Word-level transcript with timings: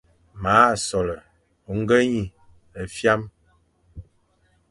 M 0.41 0.43
a 0.53 0.55
sole 0.87 1.15
ôñgeñy 1.71 2.17
e 2.79 2.81
fyam. 2.95 3.21